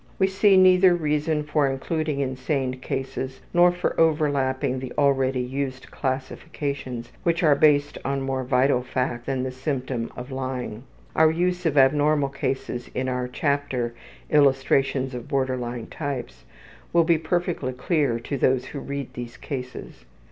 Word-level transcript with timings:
We 0.17 0.25
see 0.25 0.57
neither 0.57 0.95
reason 0.95 1.43
for 1.43 1.67
including 1.69 2.21
insane 2.21 2.79
cases 2.79 3.39
nor 3.53 3.71
for 3.71 3.93
overlapping 3.99 4.79
the 4.79 4.91
already 4.97 5.41
used 5.41 5.91
classifications 5.91 7.11
which 7.21 7.43
are 7.43 7.53
based 7.53 7.99
on 8.03 8.21
more 8.23 8.43
vital 8.43 8.81
facts 8.81 9.27
than 9.27 9.43
the 9.43 9.51
symptom 9.51 10.11
of 10.17 10.31
lying. 10.31 10.85
Our 11.15 11.29
use 11.29 11.67
of 11.67 11.77
abnormal 11.77 12.29
cases 12.29 12.89
in 12.95 13.07
our 13.09 13.27
chapter, 13.27 13.93
``Illustrations 14.31 15.13
of 15.13 15.27
Border 15.27 15.55
Line 15.57 15.85
Types,'' 15.85 16.45
will 16.93 17.03
be 17.03 17.19
perfectly 17.19 17.71
clear 17.73 18.19
to 18.21 18.39
those 18.39 18.65
who 18.73 18.79
read 18.79 19.13
these 19.13 19.37
cases. 19.37 20.05